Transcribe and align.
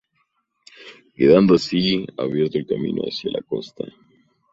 Quedando 1.13 1.53
así 1.53 2.07
abierto 2.17 2.57
el 2.57 2.65
camino 2.65 3.03
hacia 3.03 3.29
la 3.33 3.43
costa. 3.43 3.85